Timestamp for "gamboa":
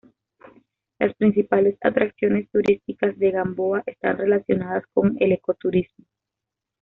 3.29-3.83